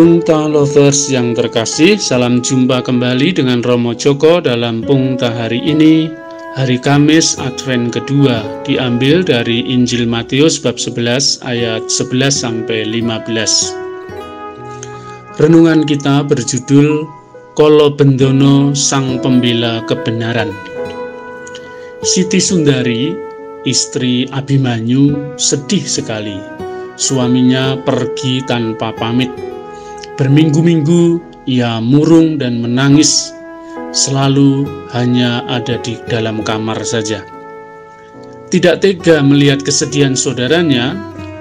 [0.00, 6.08] Pungta Lovers yang terkasih, salam jumpa kembali dengan Romo Joko dalam Pungta hari ini,
[6.56, 15.36] hari Kamis Advent kedua, diambil dari Injil Matius bab 11 ayat 11 sampai 15.
[15.36, 17.04] Renungan kita berjudul
[17.52, 20.48] Kolo Bendono Sang Pembela Kebenaran.
[22.00, 23.12] Siti Sundari,
[23.68, 26.40] istri Abimanyu, sedih sekali.
[26.96, 29.50] Suaminya pergi tanpa pamit
[30.20, 31.16] Berminggu-minggu
[31.48, 33.32] ia murung dan menangis,
[33.88, 37.24] selalu hanya ada di dalam kamar saja.
[38.52, 40.92] Tidak tega melihat kesedihan saudaranya,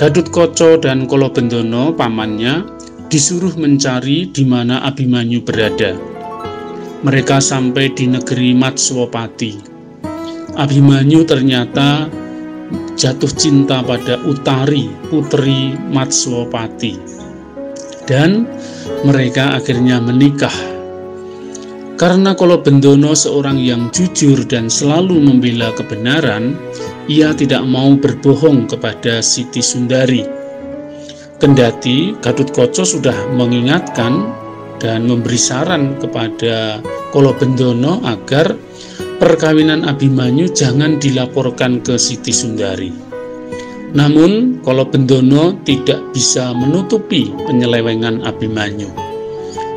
[0.00, 2.64] Gadut Koco dan Kolo Bendono, pamannya,
[3.12, 5.92] disuruh mencari di mana Abimanyu berada.
[7.04, 9.52] Mereka sampai di negeri Matswapati.
[10.56, 12.08] Abimanyu ternyata
[12.96, 17.21] jatuh cinta pada Utari, putri Matswapati
[18.06, 18.46] dan
[19.06, 20.52] mereka akhirnya menikah.
[22.00, 26.58] Karena kalau Bendono seorang yang jujur dan selalu membela kebenaran,
[27.06, 30.26] ia tidak mau berbohong kepada Siti Sundari.
[31.38, 34.34] Kendati Gadut Koco sudah mengingatkan
[34.82, 36.82] dan memberi saran kepada
[37.14, 38.50] Kolo Bendono agar
[39.22, 43.11] perkawinan Abimanyu jangan dilaporkan ke Siti Sundari.
[43.92, 48.88] Namun, kalau Bendono tidak bisa menutupi penyelewengan Abimanyu.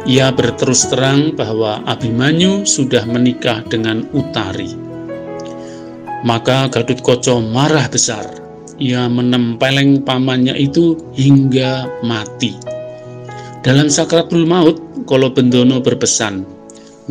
[0.08, 4.72] Ia berterus terang bahwa Abimanyu sudah menikah dengan Utari.
[6.24, 8.24] Maka Gadut Koco marah besar.
[8.80, 12.56] Ia menempeleng pamannya itu hingga mati.
[13.68, 16.48] Dalam sakratul maut, kalau Bendono berpesan,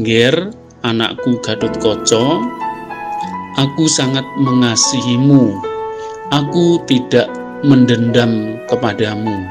[0.00, 2.40] Ger, anakku Gadut Koco,
[3.60, 5.73] aku sangat mengasihimu
[6.32, 7.28] Aku tidak
[7.60, 9.44] mendendam kepadamu.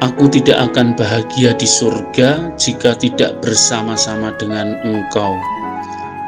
[0.00, 5.36] Aku tidak akan bahagia di surga jika tidak bersama-sama dengan engkau.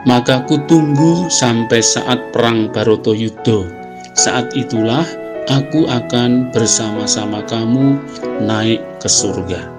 [0.05, 3.65] Maka ku tunggu sampai saat perang Baroto Yudo.
[4.13, 5.09] Saat itulah
[5.49, 7.97] aku akan bersama-sama kamu
[8.45, 9.73] naik ke surga.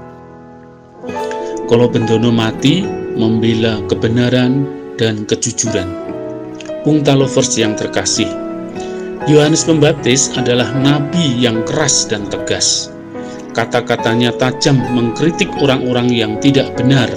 [1.70, 2.82] Kalau Bendono mati
[3.14, 4.66] membela kebenaran
[4.98, 5.88] dan kejujuran.
[6.86, 8.45] Pungta lovers yang terkasih,
[9.24, 12.92] Yohanes Pembaptis adalah nabi yang keras dan tegas.
[13.56, 17.08] Kata-katanya tajam mengkritik orang-orang yang tidak benar.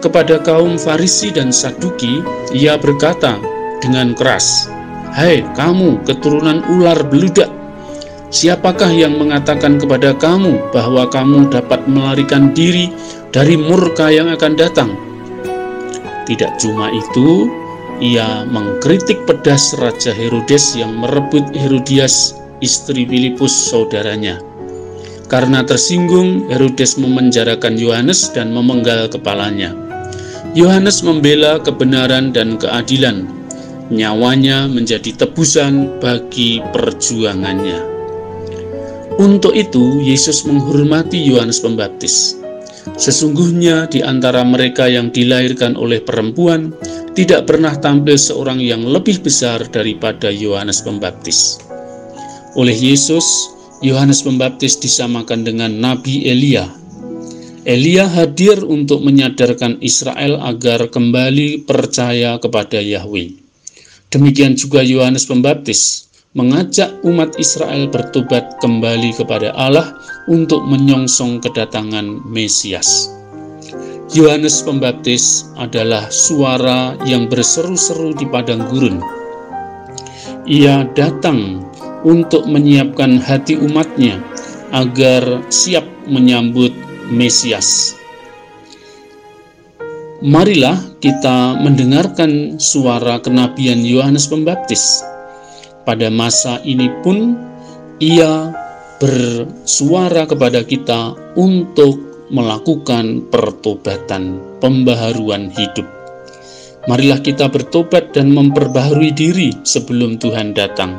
[0.00, 2.24] Kepada kaum Farisi dan Saduki,
[2.56, 3.36] ia berkata
[3.84, 4.72] dengan keras,
[5.12, 7.52] "Hai kamu keturunan ular beludak,
[8.32, 12.88] siapakah yang mengatakan kepada kamu bahwa kamu dapat melarikan diri
[13.36, 14.90] dari murka yang akan datang?"
[16.24, 17.46] Tidak cuma itu,
[17.98, 24.40] ia mengkritik pedas Raja Herodes yang merebut Herodias, istri Filipus saudaranya.
[25.26, 29.74] Karena tersinggung, Herodes memenjarakan Yohanes dan memenggal kepalanya.
[30.54, 33.26] Yohanes membela kebenaran dan keadilan.
[33.90, 37.82] Nyawanya menjadi tebusan bagi perjuangannya.
[39.16, 42.45] Untuk itu, Yesus menghormati Yohanes Pembaptis.
[42.94, 46.70] Sesungguhnya di antara mereka yang dilahirkan oleh perempuan,
[47.18, 51.58] tidak pernah tampil seorang yang lebih besar daripada Yohanes Pembaptis.
[52.54, 53.50] Oleh Yesus,
[53.82, 56.70] Yohanes Pembaptis disamakan dengan Nabi Elia.
[57.66, 63.34] Elia hadir untuk menyadarkan Israel agar kembali percaya kepada Yahweh.
[64.14, 66.05] Demikian juga Yohanes Pembaptis
[66.36, 69.96] mengajak umat Israel bertobat kembali kepada Allah
[70.28, 73.08] untuk menyongsong kedatangan Mesias.
[74.12, 79.00] Yohanes Pembaptis adalah suara yang berseru-seru di padang gurun.
[80.46, 81.64] Ia datang
[82.04, 84.20] untuk menyiapkan hati umatnya
[84.76, 86.70] agar siap menyambut
[87.08, 87.96] Mesias.
[90.20, 95.15] Marilah kita mendengarkan suara kenabian Yohanes Pembaptis.
[95.86, 97.38] Pada masa ini pun
[98.02, 98.50] ia
[98.98, 105.86] bersuara kepada kita untuk melakukan pertobatan, pembaharuan hidup.
[106.90, 110.98] Marilah kita bertobat dan memperbaharui diri sebelum Tuhan datang.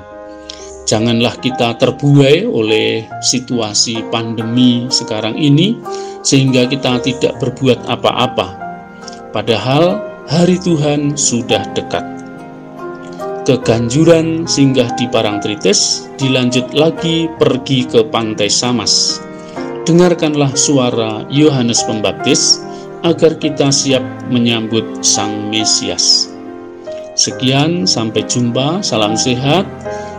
[0.88, 5.76] Janganlah kita terbuai oleh situasi pandemi sekarang ini,
[6.24, 8.56] sehingga kita tidak berbuat apa-apa.
[9.36, 10.00] Padahal
[10.32, 12.17] hari Tuhan sudah dekat.
[13.48, 19.24] Keganjuran singgah di Parangtritis, dilanjut lagi pergi ke Pantai Samas.
[19.88, 22.60] Dengarkanlah suara Yohanes Pembaptis
[23.08, 26.28] agar kita siap menyambut Sang Mesias.
[27.16, 28.84] Sekian, sampai jumpa.
[28.84, 29.64] Salam sehat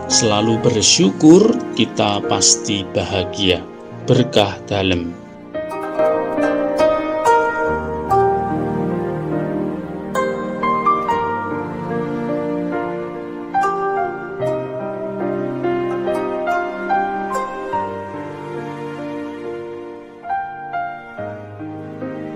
[0.09, 3.61] selalu bersyukur, kita pasti bahagia.
[4.09, 5.28] Berkah dalam.